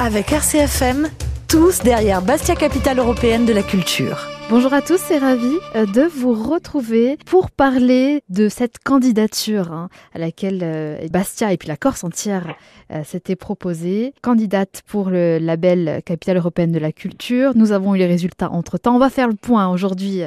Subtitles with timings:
[0.00, 1.08] Avec RCFM,
[1.48, 4.28] tous derrière Bastia Capitale Européenne de la Culture.
[4.48, 9.88] Bonjour à tous et ravi euh, de vous retrouver pour parler de cette candidature hein,
[10.14, 12.54] à laquelle euh, Bastia et puis la Corse entière
[12.92, 14.14] euh, s'étaient proposées.
[14.22, 17.56] Candidate pour le label Capitale Européenne de la Culture.
[17.56, 18.94] Nous avons eu les résultats entre-temps.
[18.94, 20.22] On va faire le point aujourd'hui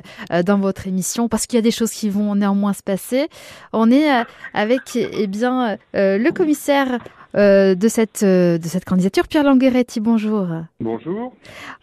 [0.46, 3.30] dans votre émission parce qu'il y a des choses qui vont néanmoins se passer.
[3.72, 4.10] On est
[4.54, 7.00] avec eh bien, le commissaire
[7.36, 9.28] euh, de, cette, euh, de cette candidature.
[9.28, 10.48] Pierre Langueretti, bonjour.
[10.82, 11.34] Bonjour.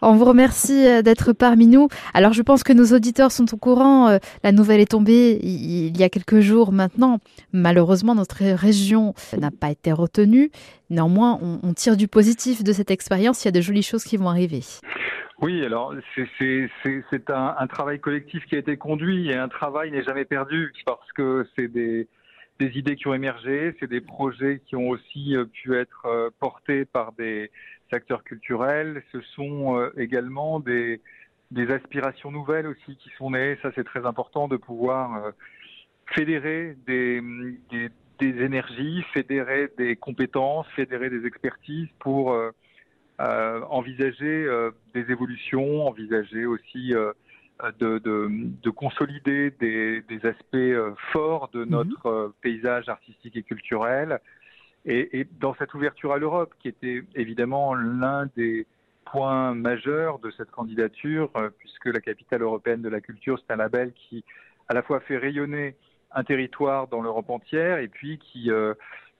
[0.01, 1.87] On vous remercie euh, d'être parmi nous.
[2.13, 4.19] Alors je pense que nos auditeurs sont au courant.
[4.43, 7.17] La nouvelle est tombée il y a quelques jours maintenant.
[7.51, 10.51] Malheureusement, notre région n'a pas été retenue.
[10.89, 13.43] Néanmoins, on, tire du positif de cette expérience.
[13.43, 14.61] Il y a de jolies choses qui vont arriver.
[15.41, 15.93] Oui, alors
[16.37, 20.73] c'est un, un, travail collectif qui a été conduit et un travail n'est jamais perdu
[20.85, 22.07] parce que c'est des,
[22.59, 26.29] des idées qui ont émergé, c'est des projets qui ont aussi euh, pu être euh,
[26.39, 27.49] portés par des
[27.91, 29.01] acteurs culturels.
[29.13, 31.01] Ce sont euh, également des,
[31.69, 33.57] aspirations nouvelles aussi qui sont nées.
[33.61, 35.31] Ça, c'est très important de pouvoir
[36.05, 37.23] fédérer des,
[38.21, 42.37] énergies, fédérer des compétences, fédérer des expertises pour
[43.17, 44.47] envisager
[44.93, 46.93] des évolutions, envisager aussi
[47.79, 51.69] de, de, de consolider des, des, aspects euh, forts de mhm.
[51.69, 54.19] notre euh, paysage artistique et culturel.
[54.85, 58.65] Et, et dans cette ouverture à l'Europe, qui était évidemment l'un des
[59.05, 63.57] points majeurs de cette candidature, euh, puisque la capitale européenne de la culture, c'est un
[63.57, 64.23] label qui
[64.69, 65.75] à la fois fait rayonner
[66.11, 68.49] un territoire dans l'Europe entière et puis qui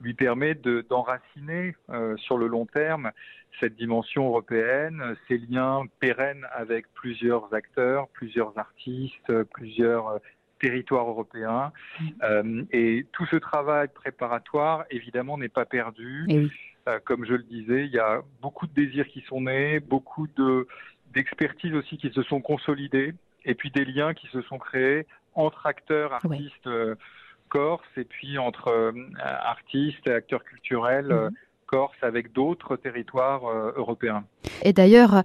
[0.01, 3.11] lui permet d'enraciner euh, sur le long terme
[3.59, 10.17] cette dimension européenne, ces liens pérennes avec plusieurs acteurs, plusieurs artistes, plusieurs euh,
[10.59, 11.71] territoires européens.
[11.99, 12.07] Mm.
[12.23, 16.27] Euh, et tout ce travail préparatoire, évidemment, n'est pas perdu.
[16.87, 20.27] Euh, comme je le disais, il y a beaucoup de désirs qui sont nés, beaucoup
[20.35, 20.67] de
[21.13, 25.65] d'expertises aussi qui se sont consolidées, et puis des liens qui se sont créés entre
[25.65, 26.67] acteurs, artistes.
[26.67, 26.95] Euh,
[27.49, 31.07] Corse et puis entre euh, artistes et acteurs culturels.
[31.07, 31.11] Mhm.
[31.11, 31.29] Euh,
[31.65, 34.23] Corse avec d'autres territoires euh, européens.
[34.63, 35.21] Et d'ailleurs,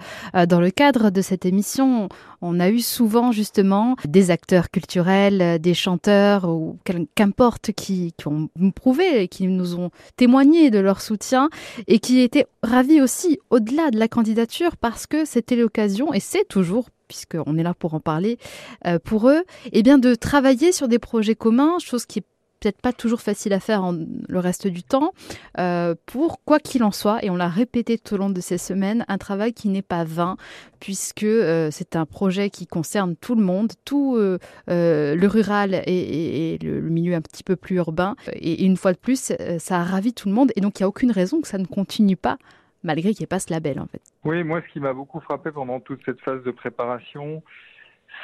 [0.47, 2.11] dans le cadre de cette émission,
[2.43, 6.79] on a eu souvent justement des acteurs culturels, des chanteurs ou
[7.15, 11.49] qu'importe qui, qui ont prouvé, qui nous ont témoigné de leur soutien
[11.87, 16.47] et qui étaient ravis aussi au-delà de la candidature parce que c'était l'occasion, et c'est
[16.47, 18.39] toujours puisqu'on est là pour en parler,
[18.87, 22.25] euh, pour eux, eh bien de travailler sur des projets communs, chose qui est
[22.61, 25.13] peut-être pas toujours facile à faire en, le reste du temps,
[25.59, 28.57] euh, pour quoi qu'il en soit, et on l'a répété tout au long de ces
[28.57, 30.39] semaines, un travail qui n'est pas vain,
[30.81, 36.81] puisque euh, c'est un projet qui concerne tout le monde, tout le rural et, le,
[36.81, 40.29] milieu un petit peu plus urbain, et, une fois de plus, ça a ravi tout
[40.29, 42.39] le monde, et donc il n'y a aucune raison que ça ne continue pas
[42.85, 44.03] malgré qu'il n'y ait pas ce label en fait.
[44.25, 47.43] Oui, moi ce qui m'a beaucoup frappé pendant toute cette phase de préparation,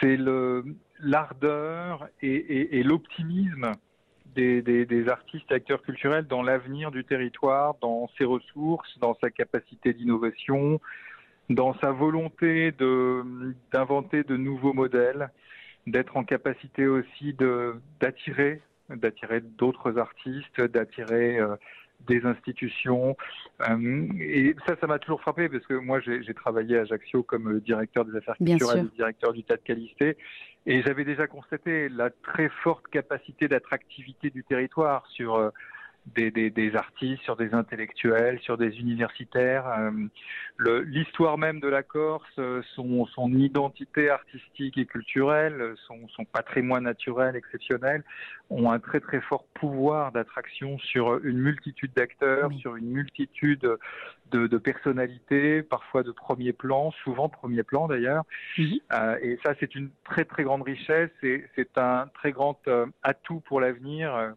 [0.00, 0.18] c'est
[1.00, 3.72] l'ardeur et, l'optimisme
[4.36, 9.92] des, artistes et acteurs culturels dans l'avenir du territoire, dans ses ressources, dans sa capacité
[9.92, 10.80] d'innovation,
[11.48, 12.72] dans sa volonté
[13.72, 15.30] d'inventer de, nouveaux modèles,
[15.86, 17.34] d'être en capacité aussi
[18.00, 18.60] d'attirer
[18.96, 21.54] d'attirer d'autres artistes, d'attirer euh,
[22.06, 23.16] des institutions.
[23.68, 27.60] Euh, et ça, ça m'a toujours frappé parce que moi, j'ai travaillé à Ajaccio comme
[27.60, 30.16] directeur des affaires culturelles, directeur du tas de qualité,
[30.66, 35.50] et j'avais déjà constaté la très forte capacité d'attractivité du territoire sur euh,
[36.06, 39.66] des, des, des, artistes, sur des intellectuels, sur des universitaires.
[39.68, 46.24] Euh, L'histoire même de la Corse, euh, son, son, identité artistique et culturelle, son, son,
[46.24, 48.02] patrimoine naturel exceptionnel,
[48.50, 53.78] ont un très très fort pouvoir d'attraction sur une multitude d'acteurs, sur une multitude
[54.30, 58.24] de, de, personnalités, parfois de premier plan, souvent premier plan d'ailleurs.
[58.58, 62.86] Euh, et ça, c'est une très très grande richesse et c'est un très grand euh,
[63.02, 64.34] atout pour l'avenir.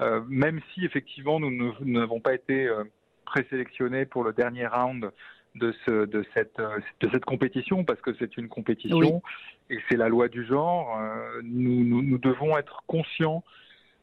[0.00, 2.84] Euh, même si effectivement nous n'avons pas été euh,
[3.24, 5.10] présélectionnés pour le dernier round
[5.54, 9.22] de, ce, de, cette, euh, de cette compétition, parce que c'est une compétition
[9.70, 11.00] et c'est la loi du genre,
[11.42, 13.42] nous, nous, nous, devons être conscients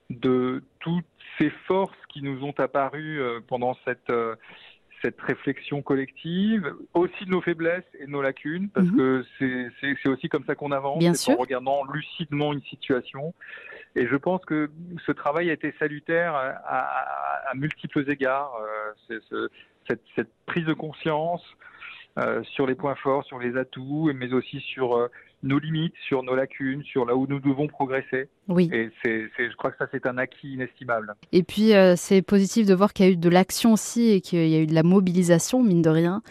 [0.09, 1.06] de toutes
[1.38, 4.12] ces forces qui nous ont apparues pendant cette,
[5.03, 8.95] cette réflexion collective, aussi de nos faiblesses et de nos lacunes, parce mhm.
[8.95, 9.25] que
[9.81, 13.33] c'est aussi comme ça qu'on avance, en regardant lucidement une situation.
[13.95, 14.71] Et je pense que
[15.05, 18.55] ce travail a été salutaire à, multiples égards.
[19.09, 19.19] Euh,
[19.88, 21.44] cette, cette, prise de conscience
[22.44, 25.09] sur les points forts, sur les atouts, mais aussi sur
[25.43, 28.29] nos limites, sur nos lacunes, sur là où nous devons progresser.
[28.47, 28.69] Oui.
[28.73, 31.13] Et c'est, je crois que ça, c'est un acquis inestimable.
[31.31, 34.47] Et puis, c'est positif de voir qu'il y a eu de l'action aussi et qu'il
[34.47, 36.21] y a eu de la mobilisation, mine de rien,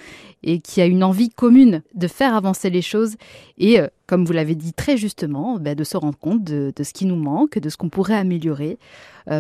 [0.42, 3.16] et qu'il y a une envie commune de faire avancer les choses
[3.58, 6.92] et, comme vous l'avez dit très justement, bah, de se rendre compte de, de, ce
[6.92, 8.78] qui nous manque, de ce qu'on pourrait améliorer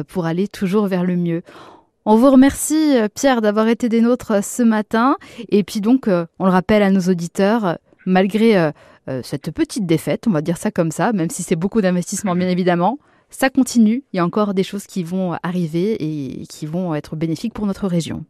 [0.08, 1.42] pour aller toujours vers le mieux.
[2.04, 5.16] On vous remercie, Pierre, d'avoir été des nôtres ce matin.
[5.50, 8.72] Et puis donc, on le rappelle à nos auditeurs, malgré
[9.22, 12.48] cette petite défaite, on va dire ça comme ça, même si c'est beaucoup d'investissement bien
[12.48, 12.98] évidemment,
[13.30, 14.04] ça continue.
[14.12, 17.66] Il y a encore des choses qui vont arriver et qui vont être bénéfiques pour
[17.66, 18.24] notre région.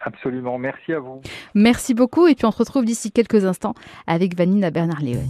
[0.00, 1.22] Absolument, merci à vous.
[1.54, 3.74] Merci beaucoup et puis on se retrouve d'ici quelques instants
[4.06, 5.22] avec Vanina Bernard-Léon.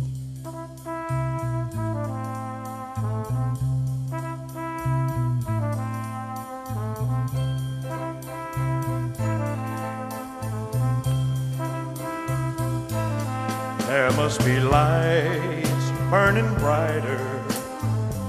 [13.95, 17.21] There must be lights burning brighter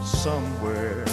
[0.03, 1.03] somewhere.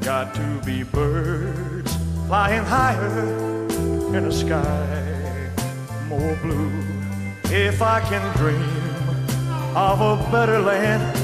[0.00, 3.68] Got to be birds flying higher
[4.16, 5.50] in a sky
[6.08, 6.72] more blue.
[7.44, 11.16] If I can dream of a better land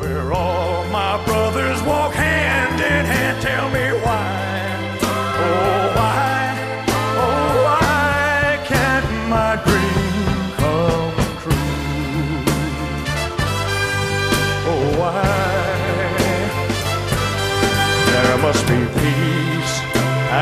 [0.00, 4.98] where all my brothers walk hand in hand, tell me why.
[5.02, 6.09] Oh, why?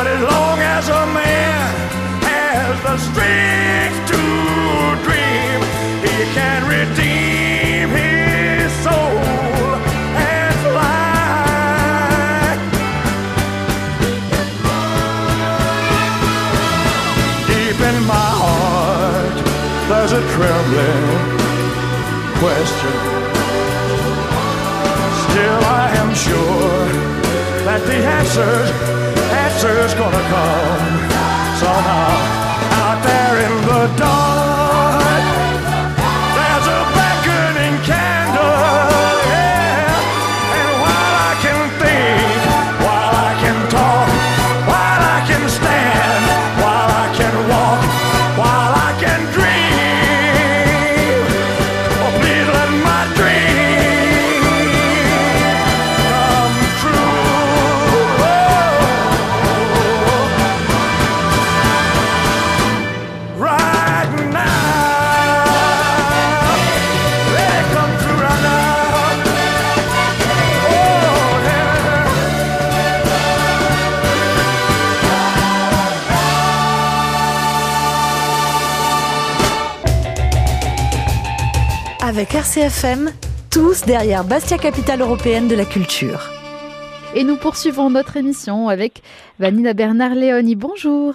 [0.00, 1.74] But as long as a man
[2.24, 4.22] has the strength to
[5.04, 5.60] dream,
[6.00, 9.20] he can redeem his soul
[10.16, 11.36] and fly.
[17.46, 19.36] Deep in my heart,
[19.90, 21.08] there's a trembling
[22.40, 22.96] question.
[25.28, 26.88] Still, I am sure
[27.66, 29.09] that the answers
[29.52, 31.10] answer's gonna come
[31.58, 32.10] somehow
[32.86, 34.49] out there in the dark.
[82.20, 83.12] Avec RCFM,
[83.48, 86.28] tous derrière Bastia Capitale Européenne de la Culture.
[87.14, 89.00] Et nous poursuivons notre émission avec
[89.38, 90.54] Vanina Bernard-Léoni.
[90.54, 91.14] Bonjour.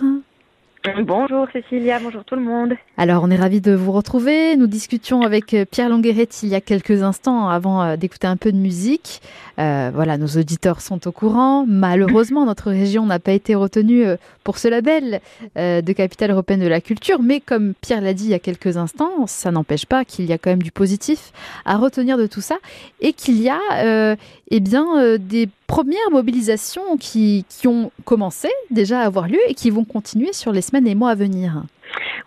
[1.03, 2.73] Bonjour Cécilia, bonjour tout le monde.
[2.97, 4.55] Alors, on est ravis de vous retrouver.
[4.55, 8.51] Nous discutions avec Pierre Longueret il y a quelques instants avant euh, d'écouter un peu
[8.51, 9.21] de musique.
[9.57, 11.65] Euh, voilà, nos auditeurs sont au courant.
[11.67, 15.19] Malheureusement, notre région n'a pas été retenue euh, pour ce label
[15.57, 17.21] euh, de capitale européenne de la culture.
[17.21, 20.31] Mais comme Pierre l'a dit il y a quelques instants, ça n'empêche pas qu'il y
[20.31, 21.33] a quand même du positif
[21.65, 22.55] à retenir de tout ça
[23.01, 24.15] et qu'il y a euh,
[24.51, 29.69] eh bien, euh, des premières mobilisations qui, ont commencé déjà à avoir lieu et qui
[29.69, 31.63] vont continuer sur les semaines et mois à venir.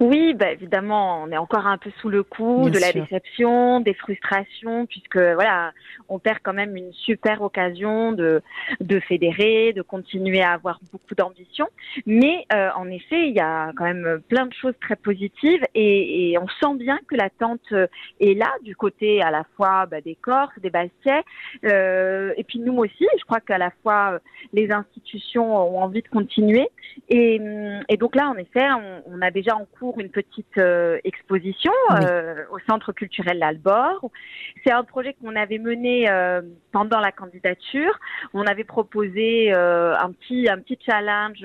[0.00, 3.02] Oui, bah, évidemment, on est encore un peu sous le coup Bien de la sûr.
[3.02, 5.73] déception, des frustrations, puisque voilà,
[6.09, 8.40] on perd quand même une super occasion de
[8.81, 11.67] de fédérer, de continuer à avoir beaucoup d'ambition.
[12.07, 16.31] Mais euh, en effet, il y a quand même plein de choses très positives et,
[16.31, 17.88] et on sent bien que l'attente euh,
[18.21, 21.25] est là du côté à la fois bah, des Corses, des Bastiais,
[21.64, 23.07] euh, et puis nous aussi.
[23.19, 24.19] Je crois qu'à la fois euh,
[24.52, 26.69] les institutions ont envie de continuer.
[27.09, 30.59] Et, hum, et donc là, en effet, on, on a déjà en cours une petite
[30.59, 31.97] euh, exposition Oui.
[32.04, 34.11] euh, au Centre culturel L'Albor.
[34.64, 36.42] C'est un projet qu'on avait mené euh,
[36.73, 37.99] pendant la candidature.
[38.35, 41.45] On avait proposé un petit un petit challenge.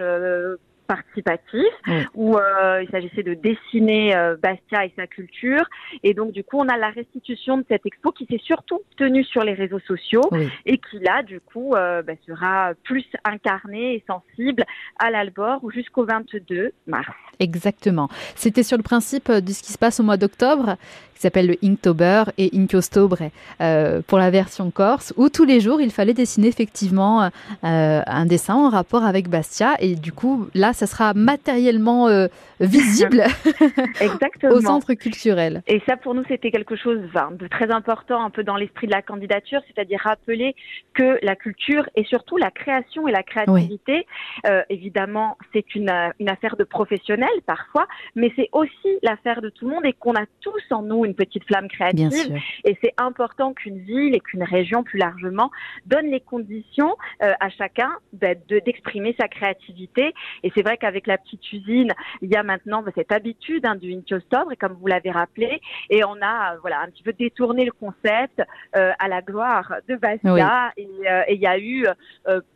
[0.87, 1.93] Participatif Oui.
[2.15, 5.63] où euh, il s'agissait de dessiner euh, Bastia et sa culture
[6.03, 9.23] et donc du coup on a la restitution de cette expo qui s'est surtout tenue
[9.23, 10.49] sur les réseaux sociaux Oui.
[10.65, 14.63] et qui là du coup euh, bah, sera plus incarné et sensible
[14.99, 17.07] à l'Albor jusqu'au 22 mars.
[17.39, 18.09] Exactement.
[18.35, 20.75] C'était sur le principe de ce qui se passe au mois d'octobre,
[21.15, 23.17] qui s'appelle le Inktober et Inkyostobre
[23.61, 27.29] euh, pour la version corse, où tous les jours il fallait dessiner effectivement
[27.63, 29.75] un dessin en rapport avec Bastia.
[29.79, 32.27] Et du coup, là, ça sera matériellement euh,
[32.59, 33.23] visible
[34.01, 34.53] Exactement.
[34.55, 35.63] au centre culturel.
[35.67, 38.87] Et ça, pour nous, c'était quelque chose enfin, de très important, un peu dans l'esprit
[38.87, 40.55] de la candidature, c'est-à-dire rappeler
[40.93, 44.05] que la culture et surtout la création et la créativité,
[44.47, 49.49] euh, évidemment, c'est une, euh, une affaire de professionnels parfois, mais c'est aussi l'affaire de
[49.49, 52.25] tout le monde et qu'on a tous en nous une petite flamme Bien créative.
[52.25, 52.35] sûr.
[52.65, 55.51] Et c'est important qu'une ville et qu'une région plus largement
[55.85, 60.13] donne les conditions euh, à chacun bah, de- d'exprimer sa créativité.
[60.43, 61.91] Et c'est vrai qu'avec la petite usine,
[62.21, 65.61] il y a maintenant bah, cette habitude hein, du Inkyostobre, et comme vous l'avez rappelé,
[65.89, 68.41] et on a euh, voilà un petit peu détourné le concept
[68.75, 70.71] euh, à la gloire de Bastia.
[70.77, 71.85] Et euh, et il y a eu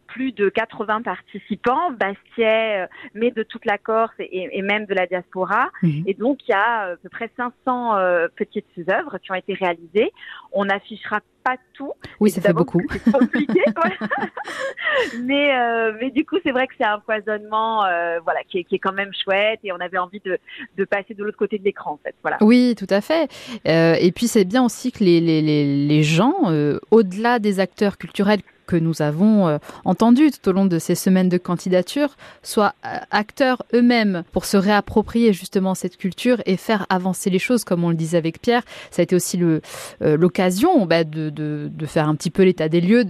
[0.08, 4.94] plus de 80 participants, Bastiais, euh, mais de toute la Corse et, et même de
[4.94, 5.70] la diaspora.
[5.84, 6.04] Mhm.
[6.08, 9.36] Et donc, il y a euh, à peu près 500 euh, petites œuvres qui ont
[9.36, 10.12] été réalisées.
[10.52, 11.92] On n'affichera pas tout.
[12.20, 12.82] Oui, ça fait beaucoup.
[12.90, 13.62] C'est compliqué,
[15.22, 18.64] mais, euh, mais du coup, c'est vrai que c'est un foisonnement euh, voilà, qui est,
[18.64, 20.38] qui est quand même chouette et on avait envie de,
[20.78, 22.16] de passer de l'autre côté de l'écran, en fait.
[22.22, 22.38] Voilà.
[22.42, 23.30] Oui, tout à fait.
[23.66, 26.52] Et puis c'est bien aussi que les, les, les, les gens,
[26.92, 31.30] au-delà des acteurs culturels que nous avons euh, entendus tout au long de ces semaines
[31.30, 37.32] de candidature, soient euh, acteurs eux-mêmes pour se réapproprier justement cette culture et faire avancer
[37.32, 38.64] les choses, comme on le disait avec Pierre.
[38.92, 39.60] Ça a été aussi euh,
[40.02, 43.06] l'occasion bah, de, de, de faire un petit peu l'état des lieux,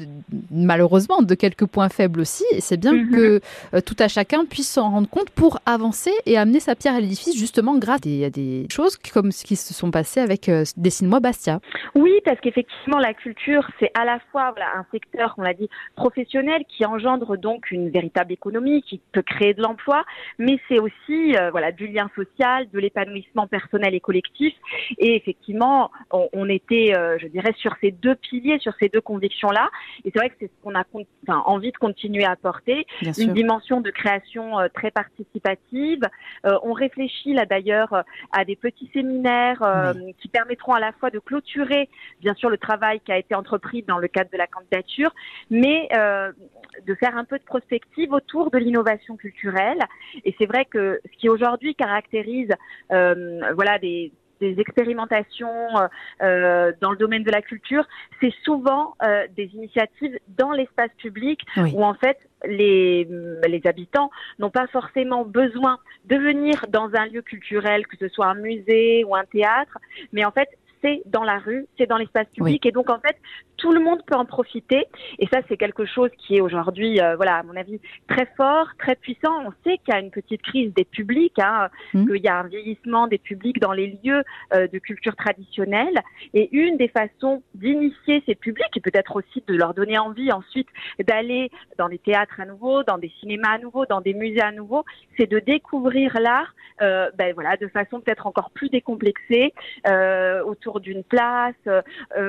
[0.52, 2.44] malheureusement, de quelques points faibles aussi.
[2.52, 3.12] Et c'est bien Mhm.
[3.12, 3.42] que
[3.74, 7.00] euh, tout à chacun puisse s'en rendre compte pour avancer et amener sa pierre à
[7.00, 11.20] l'édifice, justement grâce à des, choses comme ce qui se sont passées avec euh, Dessine-moi
[11.20, 11.60] Bastia.
[11.96, 15.70] Oui, parce qu'effectivement, la culture, c'est à la fois voilà, un secteur, on l'a dit,
[15.96, 20.04] professionnel qui engendre donc une véritable économie, qui peut créer de l'emploi,
[20.38, 24.54] mais c'est aussi euh, voilà, du lien social, de l'épanouissement personnel et collectif.
[24.98, 29.70] Et effectivement, on, on était, je dirais, sur ces deux piliers, sur ces deux convictions-là.
[30.06, 30.84] Et c'est vrai que c'est ce qu'on a
[31.28, 32.88] enfin, envie de continuer à porter.
[33.02, 36.02] Bien une dimension de création euh, très participative.
[36.46, 40.92] Euh, on réfléchit là d'ailleurs euh, à des petits séminaires euh, qui permettront à la
[40.94, 44.38] fois de clôturer bien sûr le travail qui a été entrepris dans le cadre de
[44.38, 45.14] la candidature,
[45.50, 49.80] mais de faire un peu de prospective autour de l'innovation culturelle.
[50.26, 52.54] Et c'est vrai que ce qui aujourd'hui caractérise
[52.90, 55.88] voilà des des expérimentations euh,
[56.22, 57.86] euh, dans le domaine de la culture,
[58.22, 61.74] c'est souvent euh, des initiatives dans l'espace public Oui.
[61.76, 63.08] où en fait les,
[63.48, 68.28] les habitants n'ont pas forcément besoin de venir dans un lieu culturel, que ce soit
[68.28, 69.78] un musée ou un théâtre,
[70.14, 70.50] mais en fait
[70.82, 73.18] c'est dans la rue, c'est dans l'espace public, et donc en fait
[73.58, 74.86] tout le monde peut en profiter.
[75.20, 78.68] Et ça, c'est quelque chose qui est aujourd'hui, euh, voilà, à mon avis, très fort,
[78.78, 79.34] très puissant.
[79.46, 82.08] On sait qu'il y a une petite crise des publics, hein, Mhm.
[82.08, 86.00] qu'il y a un vieillissement des publics dans les lieux euh, de culture traditionnelle.
[86.34, 90.68] Et une des façons d'initier ces publics, et peut-être aussi de leur donner envie ensuite
[91.00, 94.52] d'aller dans des théâtres à nouveau, dans des cinémas à nouveau, dans des musées à
[94.52, 94.86] nouveau,
[95.18, 99.54] c'est de découvrir l'art, euh, ben voilà, de façon peut-être encore plus décomplexée,
[99.88, 101.56] euh, autour d'une place.
[101.68, 101.82] Euh,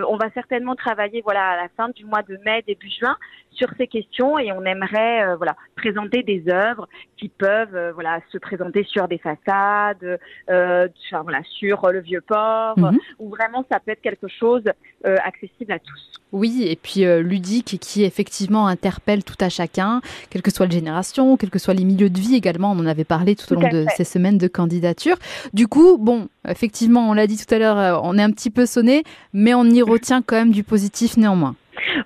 [0.09, 3.17] on va certainement travailler, voilà, à la fin du mois de mai, début juin,
[3.51, 8.21] sur ces questions, et on aimerait, euh, voilà, présenter des œuvres qui peuvent, euh, voilà,
[8.31, 10.19] se présenter sur des façades,
[10.49, 12.99] enfin, voilà, sur le vieux port, Mhm.
[13.19, 14.63] où vraiment ça peut être quelque chose
[15.05, 16.13] accessible à tous.
[16.33, 20.73] Oui, et puis ludique et qui effectivement interpelle tout à chacun, quelle que soit la
[20.73, 22.73] génération, quels que soient les milieux de vie également.
[22.73, 25.17] On en avait parlé tout, au long de ces semaines de candidature.
[25.53, 28.51] Du coup, bon, effectivement, on l'a dit tout à l'heure, euh, on est un petit
[28.51, 29.03] peu sonné,
[29.33, 31.55] mais on y retient quand même du positif néanmoins.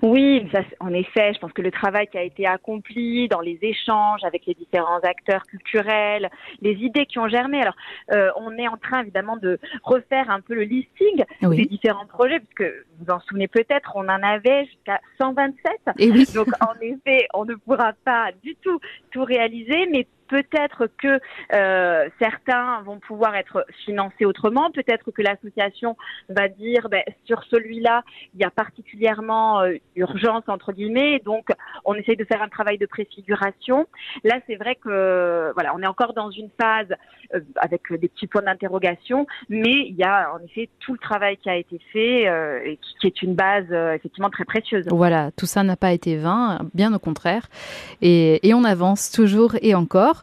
[0.01, 3.57] Oui, ça, en effet, je pense que le travail qui a été accompli dans les
[3.61, 6.29] échanges avec les différents acteurs culturels,
[6.61, 7.61] les idées qui ont germé.
[7.61, 7.75] Alors,
[8.11, 12.39] euh, on est en train évidemment de refaire un peu le listing des différents projets,
[12.39, 15.55] puisque vous en souvenez peut-être, on en avait jusqu'à 127.
[15.99, 16.25] Et oui.
[16.35, 18.79] Donc, en effet, on ne pourra pas du tout
[19.11, 21.19] tout réaliser, mais Peut-être que
[21.53, 24.71] euh, certains vont pouvoir être financés autrement.
[24.71, 25.97] Peut-être que l'association
[26.29, 28.03] va dire ben, sur celui-là,
[28.33, 31.19] il y a particulièrement euh, urgence entre guillemets.
[31.25, 31.49] Donc,
[31.85, 33.87] on essaye de faire un travail de préfiguration.
[34.23, 36.93] Là, c'est vrai que voilà, on est encore dans une phase
[37.33, 41.37] euh, avec des petits points d'interrogation, mais il y a en effet tout le travail
[41.37, 42.23] qui a été fait
[42.65, 44.85] et qui, est une base effectivement très précieuse.
[44.89, 47.47] Voilà, tout ça n'a pas été vain, bien au contraire,
[48.01, 50.22] et on avance toujours et encore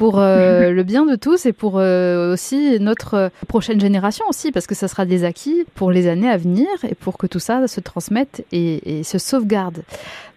[0.00, 4.66] pour euh, le bien de tous et pour euh, aussi notre prochaine génération aussi, parce
[4.66, 7.68] que ça sera des acquis pour les années à venir et pour que tout ça
[7.68, 9.82] se transmette et, et se sauvegarde.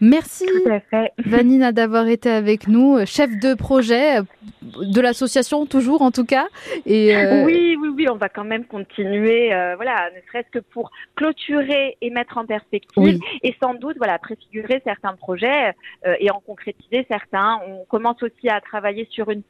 [0.01, 0.46] Merci
[1.25, 4.17] Vanina d'avoir été avec nous, chef de projet
[4.62, 6.48] de l'association toujours en tout cas.
[6.86, 7.46] Et euh...
[7.46, 12.10] Oui, oui, oui, on va quand même continuer, voilà, ne serait-ce que pour clôturer et
[12.10, 13.20] mettre en perspective oui.
[13.43, 15.72] et sans doute, voilà, préfigurer certains projets
[16.20, 17.62] et en concrétiser certains.
[17.65, 19.43] On commence aussi à travailler sur une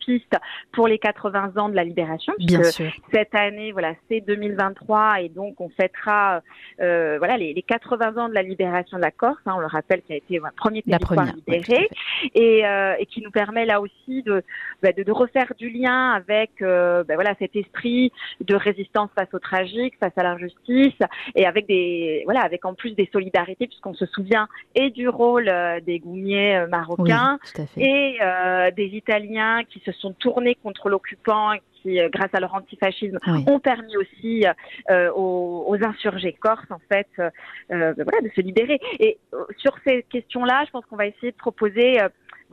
[0.72, 2.34] pour les 80 ans de la libération.
[2.40, 2.92] Bien sûr.
[3.12, 6.42] Cette année, voilà, c'est 2023 et donc on fêtera,
[6.82, 9.40] euh, voilà, les, les, 80 ans de la libération de la Corse.
[9.46, 11.90] Hein, on le rappelle, qui a été un premier territoire libéré
[12.34, 14.44] et, euh, et, qui nous permet là aussi de,
[14.82, 19.34] bah, de, de, refaire du lien avec euh, bah, voilà cet esprit de résistance face
[19.34, 20.94] au tragique, face à l'injustice
[21.36, 25.50] et avec des voilà avec en plus des solidarités puisqu'on se souvient et du rôle
[25.50, 28.20] euh, des goumiers marocains oui, et
[28.76, 33.44] des Italiens qui se sont tournés contre l'occupant qui, grâce à leur antifascisme, oui.
[33.48, 34.46] ont permis aussi
[34.90, 37.30] euh, aux, aux, insurgés corses, en fait, euh,
[37.70, 38.80] voilà, de se libérer.
[39.00, 41.98] Et euh, sur ces questions-là, je pense qu'on va essayer de proposer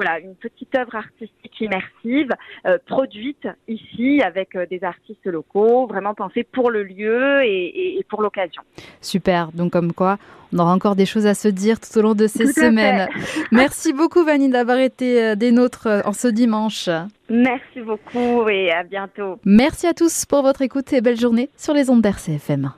[0.00, 2.30] voilà, une petite œuvre artistique immersive
[2.66, 7.98] euh, produite ici avec euh, des artistes locaux, vraiment pensée pour le lieu et, et,
[7.98, 8.62] et pour l'occasion.
[9.02, 10.16] Super, donc comme quoi
[10.52, 13.08] on aura encore des choses à se dire tout au long de ces tout semaines.
[13.52, 16.88] Merci beaucoup Vanille d'avoir été euh, des nôtres en ce dimanche.
[17.28, 19.38] Merci beaucoup et à bientôt.
[19.44, 22.72] Merci à tous pour votre écoute et belle journée sur les ondes d'RCFM.